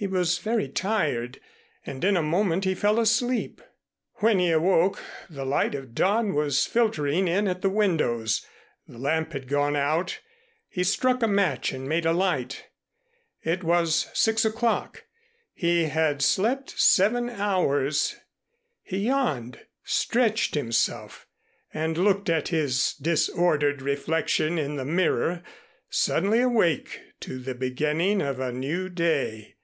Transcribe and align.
He 0.00 0.06
was 0.06 0.38
very 0.38 0.68
tired 0.68 1.40
and 1.84 2.04
in 2.04 2.16
a 2.16 2.22
moment 2.22 2.62
he 2.62 2.76
fell 2.76 3.00
asleep. 3.00 3.60
When 4.18 4.38
he 4.38 4.52
awoke, 4.52 5.02
the 5.28 5.44
light 5.44 5.74
of 5.74 5.92
dawn 5.92 6.34
was 6.34 6.66
filtering 6.66 7.26
in 7.26 7.48
at 7.48 7.62
the 7.62 7.68
windows. 7.68 8.46
The 8.86 8.96
lamp 8.96 9.32
had 9.32 9.48
gone 9.48 9.74
out. 9.74 10.20
He 10.68 10.84
struck 10.84 11.20
a 11.20 11.26
match 11.26 11.72
and 11.72 11.88
made 11.88 12.06
a 12.06 12.12
light. 12.12 12.68
It 13.42 13.64
was 13.64 14.08
six 14.14 14.44
o'clock. 14.44 15.04
He 15.52 15.86
had 15.86 16.22
slept 16.22 16.78
seven 16.78 17.28
hours. 17.28 18.14
He 18.84 18.98
yawned, 18.98 19.66
stretched 19.82 20.54
himself 20.54 21.26
and 21.74 21.98
looked 21.98 22.30
at 22.30 22.50
his 22.50 22.92
disordered 22.94 23.82
reflection 23.82 24.58
in 24.60 24.76
the 24.76 24.84
mirror, 24.84 25.42
suddenly 25.90 26.38
awake 26.38 27.00
to 27.18 27.40
the 27.40 27.56
beginning 27.56 28.22
of 28.22 28.38
a 28.38 28.52
new 28.52 28.88
day. 28.88 29.56